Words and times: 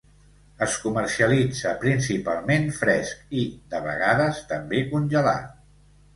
Es 0.65 0.77
comercialitza 0.85 1.73
principalment 1.83 2.65
fresc 2.79 3.37
i, 3.43 3.45
de 3.75 3.83
vegades 3.91 4.43
també, 4.55 4.83
congelat. 4.97 5.55